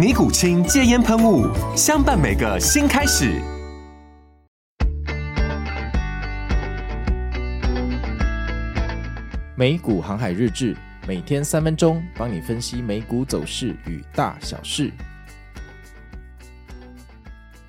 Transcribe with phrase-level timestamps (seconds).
[0.00, 1.46] 尼古清戒烟喷雾，
[1.76, 3.38] 相伴每个新开始。
[9.54, 10.74] 美股航海日志，
[11.06, 14.90] 每天三分钟，帮你分析美股走势与大小事。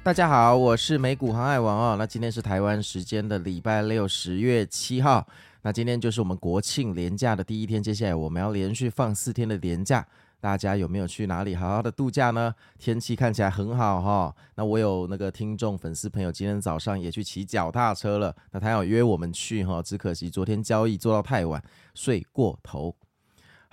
[0.01, 1.95] 大家好，我是美股航海王哦。
[1.99, 5.27] 那今天是台湾时间的礼拜六，十月七号。
[5.63, 10.07] 那今天就是我们国庆连假的第一天，接下来我们要连续放四天的连假。
[10.41, 12.53] 大家有没有去哪里好好的度假呢？
[12.79, 18.35] 天气看起来很好哈、那我有那个听众粉丝朋友，今天早上也去骑脚踏车了。
[18.51, 22.95] 那他要约我们去哈，只可惜昨天交易做到太晚，睡过头。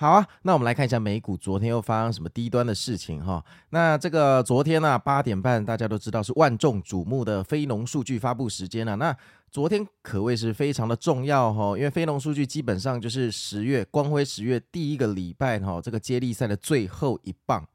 [0.01, 3.45] 好啊，那我们来看一下美股昨天又发生什么低端的事情哈。
[3.71, 9.17] 那这个昨天呢、啊，八点半大家都知道是万众瞩目的非农数据发布时间了、那
[9.51, 17.67] 昨天可谓是非常的重要哈，因为非农数据基本上就是十月光辉十月第一个礼拜哈，这个接力赛的最后一棒。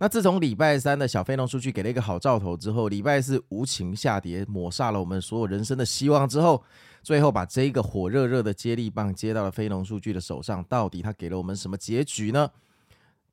[0.00, 6.62] 那自从礼拜三的小非农数据给了一个好兆头之后，礼拜四无情下跌，抹杀了我们所有人生的希望之后，
[7.02, 12.48] 最后把这个火热热的接力棒接到了非农数据的手上，到底他给了我们什么结局呢？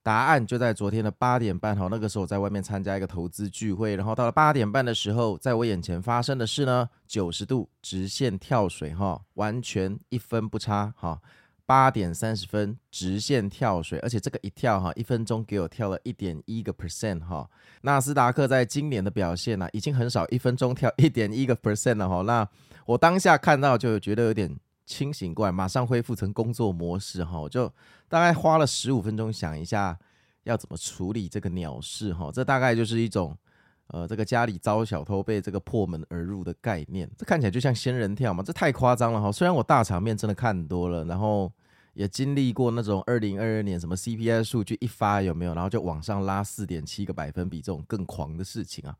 [0.01, 11.19] 答案就在昨天的八点半哈，那个时候在外面参加一个投资聚会，然后到了八点半的时候，在我眼前发生的事呢，九十度直线跳水哈，完全一分不差哈。
[11.65, 17.49] 八点三十分，直线跳水，而且这个一跳哈，一分钟给我跳了一点一个 percent 哈。
[17.81, 22.21] 纳斯达克在今年的表现呢、啊，已经很少一分钟跳 一点一个 percent 了哈。
[22.21, 22.47] 那
[22.85, 24.55] 我当下看到就觉得有点
[24.85, 27.39] 清醒过来，马上恢复成工作模式哈。
[27.39, 27.67] 我就
[28.07, 29.97] 大概花了十五分钟想一下
[30.43, 32.29] 要怎么处理这个鸟事哈。
[32.31, 33.35] 这大概就是一种
[33.87, 37.09] 呃，这个家里遭小偷被这个破门而入的概念。
[37.17, 39.31] 这看起来就像仙人跳嘛，这太夸张了哈。
[39.31, 41.51] 虽然我大场面真的看多了，然后。
[41.95, 48.93] 也经历过那种二零二二年什么 CPI 数据一发有没有，然后就往上拉四点七个百分比这种更狂的事情啊。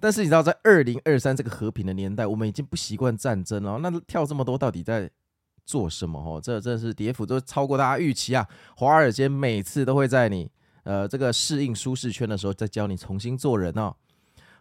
[0.00, 3.78] 但是你知道，在二零二三这个和平的年代，我们已经不习惯战争了。
[3.80, 5.10] 那跳这么多到底在
[5.66, 6.18] 做什么？
[6.18, 8.48] 哦，这真的是跌幅都超过大家预期啊！
[8.74, 10.50] 华尔街每次都会在你
[10.84, 13.94] 呃这个适应舒适圈的时候，再教你重新做人哦。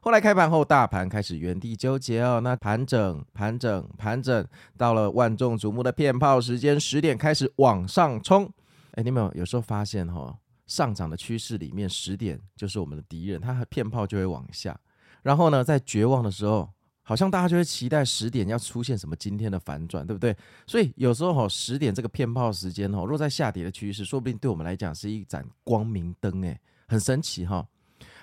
[0.04, 4.46] 后来开盘后，大盘开始原地纠结哦，那盘整、盘整、盘整，
[4.78, 8.52] 到了万众瞩目的骗炮时间，十点开始往上冲。
[8.96, 10.38] 哎，你们有，有时候发现哈、
[10.68, 14.78] 上涨的趋势里面，十点就是我们的敌人，它骗炮就会往下。
[15.22, 16.70] 然后呢，在绝望的时候，
[17.02, 20.36] 好像大家就会期待十点要出现什么今天的反转，对不对？
[20.68, 26.60] 所以有时候哈、十点这个骗炮时间哈、哦，若在下跌的趋势，说不定对我们来讲是一盏光明灯，哎，
[26.90, 27.66] 很神奇哈、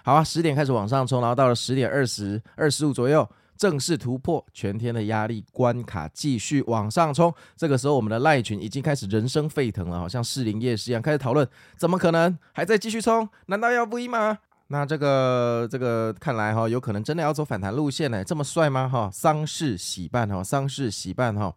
[0.02, 7.32] 好啊，十点开始往上冲，然后到了十点二十二十五左右，正式突破全天的压力关卡，继续往上冲。
[7.56, 11.46] 这个时候，我们的赖群已经开始人声沸腾了，好像士林夜市一样，开始讨论：
[11.76, 13.28] 怎么可能还在继续冲？
[13.46, 14.38] 难道要不一吗？
[14.68, 18.24] 那这个这个看来哈，有可能真的要走反弹路线呢？
[18.24, 18.88] 这么帅吗？
[18.88, 21.54] 哈，丧事喜办哈，丧事喜办哈。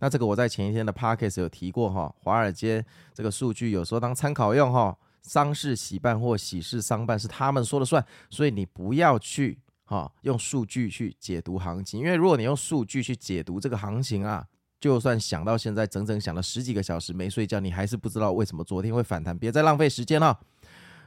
[0.00, 2.84] 那这个我在前一天的 Podcast 有提过哈，华尔街
[3.14, 4.94] 这个数据有时候当参考用哈。
[5.26, 14.46] 丧事喜办或喜事丧办是他们说了算，所以你不要去哈、用数据去解读行情，因为如果你用数据去解读这个行情啊，
[14.80, 20.38] 就算想到现在整整想了十几个小时没睡觉，你还是不知道为什么昨天会反弹，别再浪费时间了。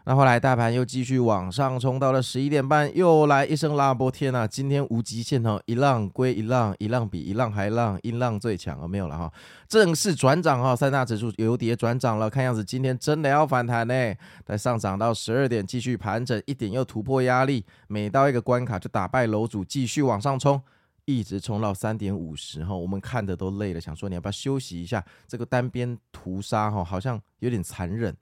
[0.06, 9.32] 那后来大盘又继续往上冲，到了十一点半，又来一声拉波，天呐，今天无极限哦，一浪归一浪，一浪比一浪还浪，音浪最强啊，没有了哈，
[9.68, 20.60] 正式转涨哈，三大指数由跌转涨了，看样子今天真的要反弹呢，再上涨到十二点，继续盘整一点又突破压力，每到一个关卡就打败楼主，继续往上冲，
[21.06, 28.16] 一直冲到三点五十哈，我们看的都累了，想说你要不要休息一下，这个单边屠杀哈，好像有点残忍。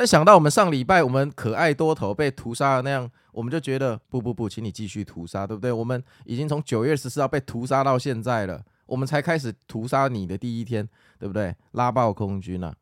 [0.00, 5.70] 但想到我们上礼拜我们可爱多头被屠杀的那样，我们就觉得不不不，请你继续屠杀，对不对？
[5.70, 10.88] 我们已经从九月十四号被屠杀到现在了，我们才开始屠杀你的第一天，
[11.18, 11.54] 对不对？
[11.72, 12.74] 拉爆空军啊！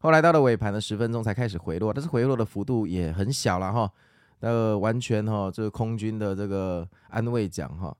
[0.00, 3.90] 后来到了尾盘的十分钟才开始回落，但是回落的幅度也很小了哈，
[4.40, 7.96] 呃，完全哈，这个空军的这个安慰奖哈。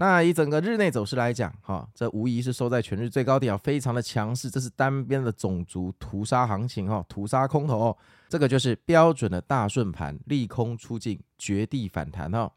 [0.00, 4.48] 那以整个日内走势来讲，哈，这无疑是收在全日最高点啊，非常的强势。
[4.48, 7.94] 这是单边的种族屠杀行情哈，屠杀空头，
[8.26, 12.50] 这个就是标准的大顺盘，利空出尽，绝地反弹哈。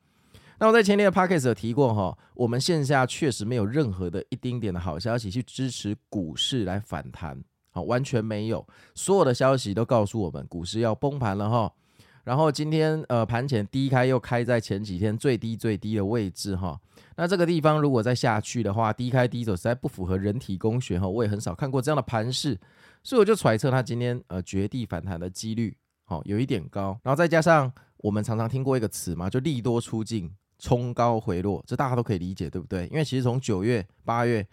[0.58, 7.38] 那我在前天的 podcast 有提过哈，我们线下确实没有任何的一丁点的好消息去支持股市来反弹，
[7.72, 8.66] 好，完全没有，
[8.96, 11.74] 所有的消息都告诉我们股市要崩盘了哈。
[12.24, 16.80] 然后今天呃盘前低开又开在前几天最低最低的位置哈，
[17.18, 22.58] 那这个地方如果再下去的话，低开低走实在不符合人体工学哈，我也很少看过这样的盘势，
[23.04, 25.76] 所以我就揣测它今天呃绝地反弹的几率
[26.06, 32.88] 好有一点高，然后再加上我们常常听过一个词嘛，就利多出尽，冲高回落，这大家都可以理解对不对？
[32.88, 34.48] 因为其实从九月八月。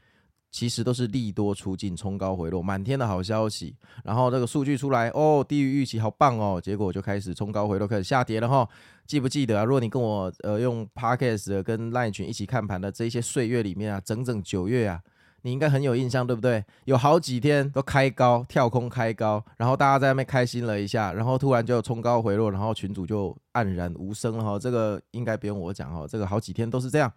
[0.50, 3.76] 其实都是利多出尽，冲高回落，满天的好消息。
[4.04, 6.60] 然后这个数据出来，哦，低于预期，好棒哦。
[6.60, 8.68] 结果就开始冲高回落，开始下跌了哈。
[9.06, 9.64] 记不记得啊？
[9.64, 15.00] 如果你跟我呃用 Podcast 跟 Line 群一起看盘的这些岁月里面啊，整整九月啊，
[15.42, 16.64] 你应该很有印象，对不对？
[16.84, 24.58] 有好几天都开高，跳空开高，然后大家在那边开心了一下，然后突然就冲高回落，然后群主就黯然无声了哈。
[24.58, 27.12] 这个应该不用我讲哈，这个好几天都是这样。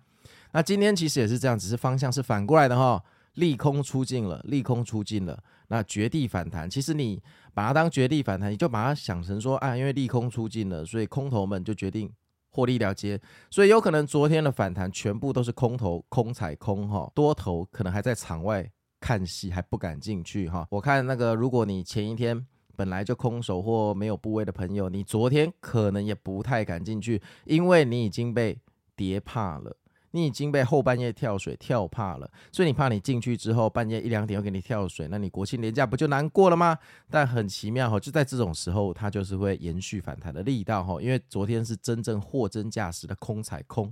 [0.51, 3.03] 那今天其实也是这样，只是方向是反过来的哈。
[3.35, 6.69] 利空出尽了，利空出尽了，那绝地反弹。
[6.69, 7.21] 其实你
[7.53, 12.11] 把它当绝地反弹，你就把它想成说，啊，因为利空出尽了，所以空头们就决定
[12.49, 13.19] 获利了结。
[13.49, 18.69] 所以有可能昨天的反弹全部都是空头空踩空哈，多头可能还在场外
[18.99, 20.67] 看戏，还不敢进去哈。
[20.69, 22.45] 我看那个，如果你前一天
[22.75, 28.59] 本来就空手或没有部位的朋友，你昨天可能也不太敢进去，因为你已经被
[28.95, 29.75] 跌怕了。
[30.15, 36.77] 你已经被后半夜跳水跳怕了，所以你怕你进去之后半夜一两点又给你跳水，那你国庆连假不就难过了吗？
[37.09, 43.91] 但很奇妙哈，就在这种时候，它就是会延续反弹的力道哈，因为昨天是真正货真价实的空踩空，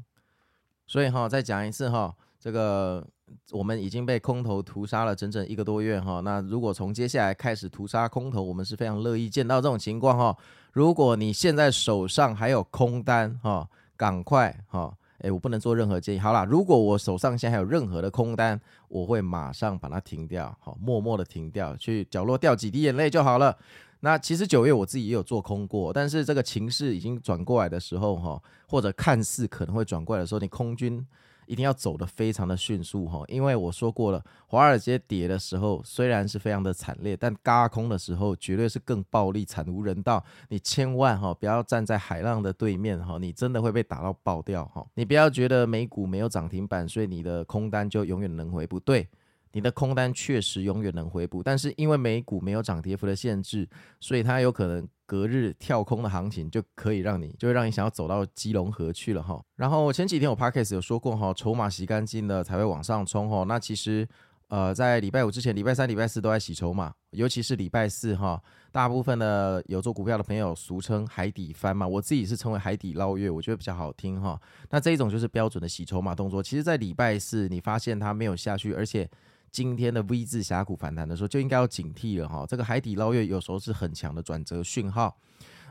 [0.85, 3.03] 所以哈，再讲一次哈，这个
[3.49, 10.37] 我们已经被空头屠杀了整整一个多月哈，那如果从接下来开始屠杀空头，我们是非常乐意见到这种情况哈。
[10.71, 13.67] 如果你现在手上还有空单哈，
[13.97, 14.95] 赶快哈。
[15.21, 16.19] 哎，我不能做任何建议。
[16.19, 23.57] 好啦，如果我手上现在还有任何的空单，我会马上把它停掉，好，默默的停掉，去角落掉几滴眼泪就好了。
[24.01, 31.05] 那其实九月我自己也有做空过，但是这个情势已经转过来的时候，哈，或者看似可能会转过来的时候，你空军。
[31.51, 40.23] 一定要走得非常的迅速哈，因为我说过了，华尔街跌的时候虽然是非常的惨烈，但嘎空的时候绝对是更暴力、惨无人道。
[40.47, 44.87] 你千万哈不要站在海浪的对面哈，你真的会被打到爆掉哈。
[44.93, 48.79] 你不要觉得美股没有涨停板，所以你的空单就永远能回补。
[48.79, 49.05] 对，
[49.51, 53.67] 你的空单确实永远能回补，但是因为美股没有涨跌幅的限制，
[53.99, 54.87] 所以它有可能。
[55.11, 59.43] 隔日跳空的行情就可以让你，就会让你想要走到基隆河去了哈。
[59.57, 63.43] 然后前几天我 podcast 有说过哈，筹码洗干净了才会往上冲哈。
[63.43, 64.07] 那其实
[64.47, 68.41] 呃在礼拜五之前，礼拜三、礼拜四都在洗筹码，尤其是礼拜四哈，
[68.71, 74.39] 大部分的有做股票的朋友俗称海底翻嘛，我自己是称为海底捞月，我觉得比较好听哈。
[74.69, 76.41] 那这一种就是标准的洗筹码动作。
[76.41, 79.09] 其实，在礼拜四你发现它没有下去，而且。
[79.51, 82.45] 今天的 V 字峡谷反弹的时候，就应该要警惕了哈。
[82.47, 85.17] 这个海底捞月有时候是很强的转折讯号。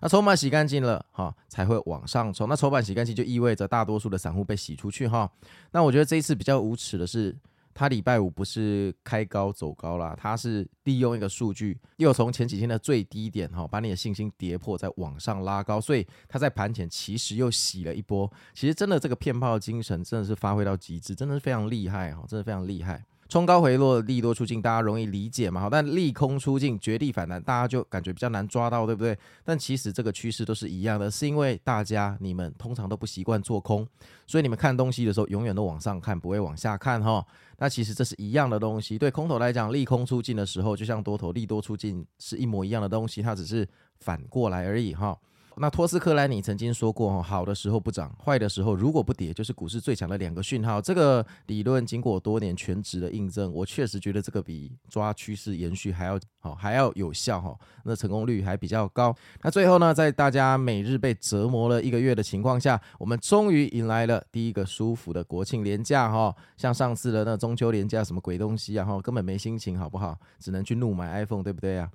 [0.02, 2.48] 那筹码洗干净了哈，才会往上冲。
[2.48, 5.30] 那筹码洗干净就意味着大多数的散户被洗出去哈。
[5.72, 7.36] 那我觉得这一次比较无耻的是，
[7.74, 15.78] 他礼拜五不是开高走高啦，他是利用一个数据，又从前几天的最低点哈，把你的信心跌破，再往上拉高。
[15.78, 18.30] 所以他在盘前其实又洗了一波。
[18.54, 23.04] 其实真的这个骗炮精神真的是发挥到极致，真的是非常厉害哈，真的非常厉害。
[23.30, 25.60] 冲高回落，利多出尽，大家容易理解嘛？
[25.60, 29.16] 好，但利空出尽，绝地反弹，大家就感觉比较难抓到，对不对？
[29.44, 33.86] 但其实这个趋势都是一样的，是因为大家你们通常都不习惯做空，
[34.26, 37.24] 所以你们看东西的时候永远都往上看，不会往下看哈。
[37.58, 43.64] 那其实这是一样的东西，对空头来讲，利空出尽的时候，就像多头利多出尽是一模一样的东西，它只是
[44.00, 45.16] 反过来而已哈。
[45.62, 50.80] 那托斯克兰尼曾经说过，好的时候不涨，坏的时候如果不跌，就是股市最强的两个讯号。
[50.80, 57.54] 这个理论经过多年全职的印证，我确实觉得这个比抓趋势延续还要好，还要有效哈。
[57.84, 59.14] 那成功率还比较高。
[59.42, 66.34] 那最后呢，在大家每日被折磨了一个月的情况下，我们终于迎来了第一个舒服的国庆连假哈。
[66.56, 70.18] 像上次的那中秋连假什么鬼东西啊哈，根本没心情好不好？
[70.38, 71.90] 只能去怒买 iPhone，对不对啊？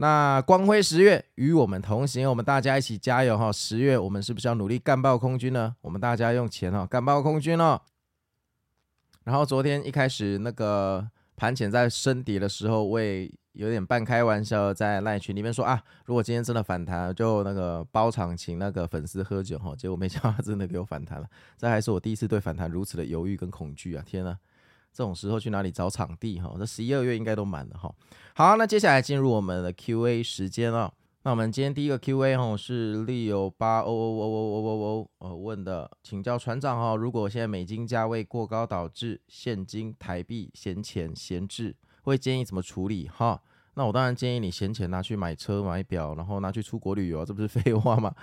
[0.00, 3.52] 那光辉十月与我们同行，我们大家一起加油哈！
[3.52, 5.76] 十月我们是不是要努力干爆空军呢？
[5.82, 7.78] 我们大家用钱哦，干爆空军哦。
[9.24, 19.76] 然后昨天一开始那个盘前在升跌的时候，我也有点半开玩笑在赖群里面说啊，如果今天真的反弹，就那个包场请那个粉丝喝酒哈。
[19.76, 21.26] 结果没想到真的给我反弹了，
[21.58, 24.02] 这还是我第一次对反弹如此的犹豫跟恐惧啊！
[24.06, 24.38] 天呐！
[24.92, 26.54] 这种时候去哪里找场地哈？
[26.58, 27.94] 这十一二月应该都满了哈。
[28.34, 30.92] 好，那接下来进入我们的 Q&A 时间了。
[31.22, 43.42] 那我们今天第一个 Q&A 哈是 Leo 八 O O O O O O O 呃问的，请教船长哈，如果现在美金价位过高导致现金台币闲钱闲置，会建议怎么处理哈？
[43.74, 48.14] 那我当然建议你闲钱拿去买车买表，然后拿去出国旅游，这不是废话吗？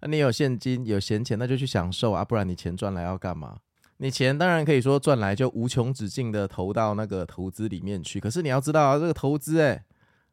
[0.00, 3.58] 那你有现金有闲钱，那就去享受啊，不然你钱赚来要干嘛？
[4.02, 9.80] 你钱当然可以说赚来就无穷止境的投到那个投资里面去，可是你要知道啊，这个投资诶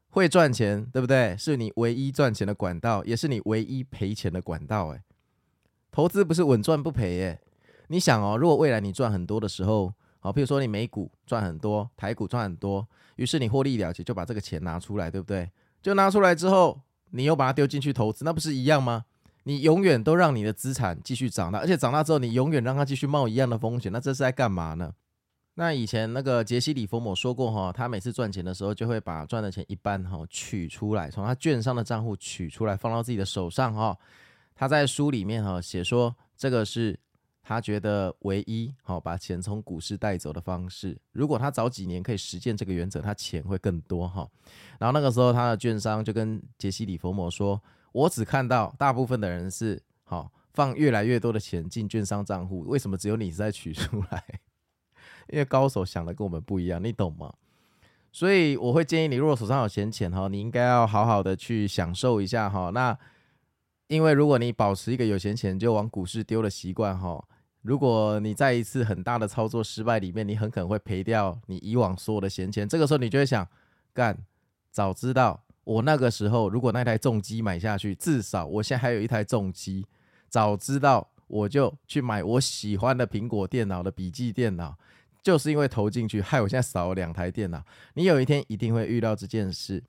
[0.09, 1.37] 会赚钱，对不对？
[1.37, 5.03] 是你唯一赚钱的管道，也是你唯一赔钱的管道诶，
[5.91, 7.39] 投资不是稳赚不赔诶。
[7.89, 15.47] 你想哦，如果未来你赚很多的时候，好，譬如说你美股赚很多，台股赚很多，于是你获利了结，就把这个钱拿出来，对不对？
[15.79, 19.05] 就拿出来之后，你又把它丢进去投资，那不是一样吗？
[19.43, 24.93] 你永远都让你的资产继续长大，而且长大之后你永远让它继续冒一样的风险，那这是在干嘛呢？
[25.55, 33.97] 那以前那个杰西·李佛摩说过哈，他每次赚钱的时候就会把赚的钱一半哈取出来，从他券商的账户取出来放到自己的手上哈。
[34.55, 36.97] 他在书里面哈写说，这个是
[37.41, 40.97] 他觉得唯一好把钱从股市带走的方式。
[41.11, 44.25] 如果他早几年可以实践这个原则，他钱会更多哈。
[44.79, 47.61] 然后那个时候他的券商就跟杰西·李佛摩说。
[47.91, 54.23] 我只看到大部分的人是好、哦、放越来越多的钱进券商账户，为什么只有你是在取出来？
[55.29, 57.33] 因为高手想的跟我们不一样，你懂吗？
[58.11, 62.71] 所以我会建议你，如果手上有闲钱哈，你应该要好好的去享受一下哈。
[62.71, 62.97] 那
[63.87, 67.23] 因为如果你保持一个有闲钱就往股市丢的习惯哈，
[67.61, 72.67] 如果你在一次很大的操作失败里面，你很可能会赔掉你以往所有的闲钱。
[72.67, 73.47] 这个时候你就会想，
[73.93, 74.17] 干，
[74.71, 75.43] 早知道。
[75.69, 79.85] 我那个时候如果那台重机买下去，至少我现在还有一台重机。
[80.27, 84.75] 早知道我就去买我喜欢的苹果电脑的笔记电脑，
[85.21, 87.63] 就是因为投进去，害我现在少了两台电脑。
[87.93, 89.83] 你有一天一定会遇到这件事，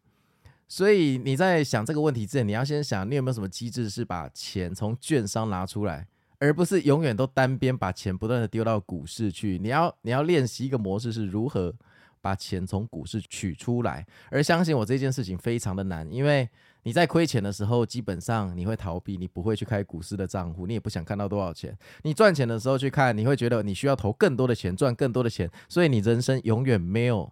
[0.68, 6.06] 所以你在想这个问题之前，你要先想你有没有什么机制是把钱从券商拿出来，
[6.40, 9.58] 而不是永远都单边把钱不断的丢到股市去。
[9.58, 11.74] 你要你要练习一个模式是如何。
[12.20, 16.48] 把钱从股市取出来，而相信我这件事情非常的难，因为
[16.82, 21.76] 你在亏钱的时候，基本上你会逃避，你不会去开股市的账户，你也不想看到多少钱。
[22.02, 27.30] 你赚钱的时候去看，你会觉得你需要投更多的钱，赚更多的钱，所以你人生永远没有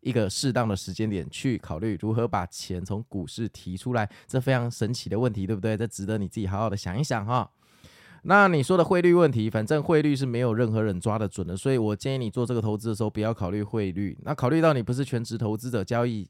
[0.00, 5.76] 一个适当的时间点去考虑如何把钱从股市提出来，这非常神奇的问题，对不对？
[5.76, 7.50] 这值得你自己好好的想一想哈。
[8.26, 14.18] 那你说的汇率问题，反正汇率是没有任何人抓得准的，所以我建议你做这个投资的时候不要考虑汇率。
[14.22, 16.28] 那考虑到你不是全职投资者交易，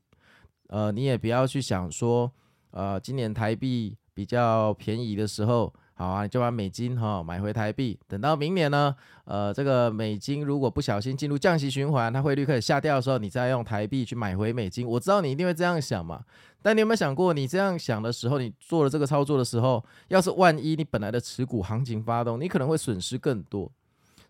[0.68, 2.30] 呃，你也不要去想说，
[2.72, 5.72] 呃，今年台币比较便宜的时候。
[5.96, 8.94] 好啊，你就把美金哈买回台币，等到明年呢，
[9.26, 14.84] 呃，这个美金如果不小心进入降息循环，它汇率开始下掉的时候，你再用台币去买回美金。
[14.84, 16.24] 我知道你一定会这样想嘛，
[16.60, 23.70] 但你有没有想过，你这样想的时候，你做了这个操作的时候，要是万一你本来的持股行情发动，你可能会损失更多。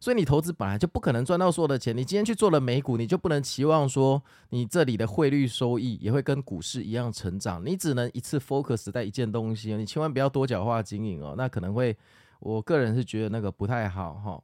[0.05, 1.97] 所以你投资本来就不可能赚到所有的钱。
[1.97, 7.65] 你今天去做了美股，你就不能期望说你这里的汇率收益也会跟股市一样成长。
[7.65, 11.97] 你只能一次 focus 在一件东西，你千万不要多角化经营哦，那可能会，
[12.41, 14.43] 我个人是觉得那个不太好哈。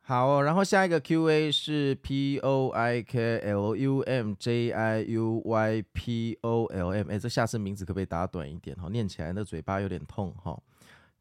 [0.00, 6.38] 好，然后下一个 Q&A 是 P O I K L U M J I U Y P
[6.40, 8.88] O L M，哎，这下次名字可不可以打短一点哈？
[8.88, 10.58] 念起来那嘴巴有点痛哈。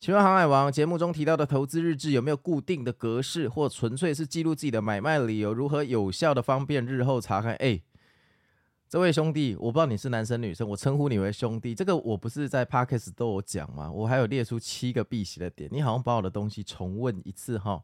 [0.04, 5.54] 请问航海王节目中提到的投资日志有没有固定的格式，或纯粹是记录自己的买卖理由？
[5.54, 7.54] 如何有效的方便日后查看？
[7.54, 7.82] 哎，
[8.90, 11.74] 这位兄弟，我不知道你是男生女生，我称呼你为兄弟。
[11.74, 13.90] 这个我不是在 Podcast 都有讲吗？
[13.90, 17.82] 我还有列出七个避邪的点，你好像把我的东西重问一次哈。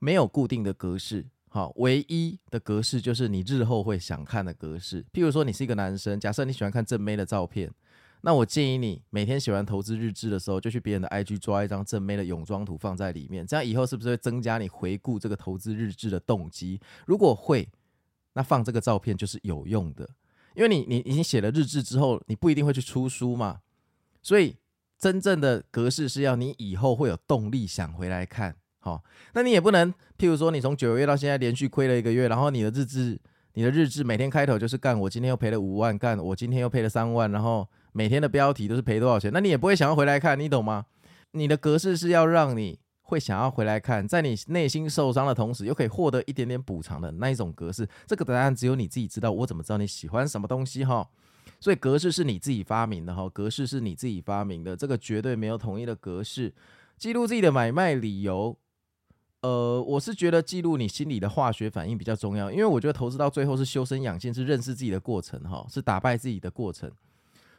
[0.00, 5.04] 没有固定的格式，好，唯一的格式就是你日后会想看的格式。
[5.12, 7.70] 譬如说，你是一个男生，假设你喜欢看正妹的照片。
[8.28, 16.78] 那我建议你每天写完投资日志的时候，就去别人的 IG 抓一张正妹的泳装图放在里面，这样以后是不是会增加你回顾这个投资日志的动机？
[17.06, 17.66] 如果会，
[18.34, 20.06] 那放这个照片就是有用的，
[20.54, 23.60] 因为你你已经写了日志之后，你不一定会去出书嘛，
[24.20, 24.56] 所以
[24.98, 33.18] 真正的格式是要你以后会有动力想回来看，好，那你也不能，譬如说你从九月到现在连续亏了一个月，然后你的日志。
[33.54, 40.86] 你的日志每天开头就是干，我今天又赔了五万，干，我今天又赔了三万，然后每天的标题都是赔多少钱，那你也不会想要回来看，你懂吗？
[41.32, 47.88] 你的格式是要让你会想要回来看，在你内心受伤的同时，又可以获得一点点补偿的那一种格式。
[48.06, 51.08] 这个答案只有你自己知道，我怎么知道你喜欢什么东西哈？
[51.60, 56.54] 所以格式是你自己发明的哈，格式是你自己发明的，这个绝对没有统一的格式。
[56.96, 58.56] 记录自己的买卖理由。
[59.40, 66.90] 呃，我是觉得记录你心里的化学反应比较重要，因为我觉得投资到最后是修身养性，是认识自己的过程，哈，是打败自己的过程。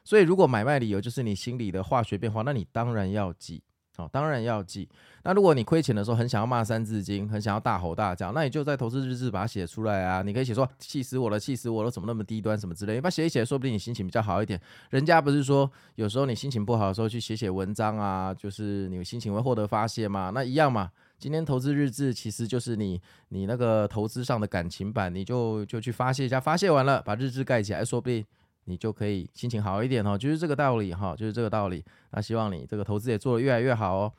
[0.04, 3.62] 所以，如果买卖理由就是你心里的化学变化，那你当然要记，
[3.98, 4.90] 哦，当然要记。
[5.24, 10.22] 那如果你亏钱的时候很想要骂三字经，很想要大吼大叫，那你就在投资日志把它写出来啊。
[10.22, 14.60] 你可以写说气死我了，气死我了，怎么那么低端什么之类，你把它写一写，说不定你心情比较好一点。
[14.90, 20.90] 人家不是说有时候你心情不好的时候去写写文章啊，就是你心情会获得发泄嘛，那一样嘛。
[21.20, 28.26] 今天投资日志其实就是你你那个投资上的感情版，你就就去发泄一下，发泄完了把日志盖起来，说不定
[28.70, 31.84] 你就可以心情好一点哦，就是这个道理哈，就是这个道理。
[32.12, 34.14] 那希望你这个投资也做得越来越好哦。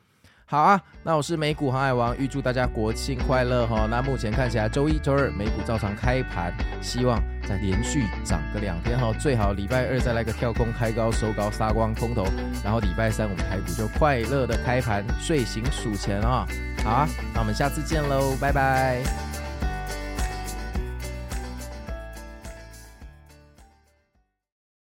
[0.44, 3.86] 好啊，那我是美股航海王，预祝大家国庆快乐哈。
[3.88, 6.52] 那目前看起来周一、周二美股照常开盘，
[6.82, 12.24] 希望再连续涨个两天哈，最好礼拜二再来个跳空开高收高杀光空头，
[12.64, 16.44] 然后礼拜三我们台股就快乐的开盘，睡醒数钱啊。
[16.82, 19.29] 好啊，那我们下次见喽，拜拜。